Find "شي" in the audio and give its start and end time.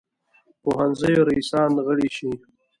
2.15-2.29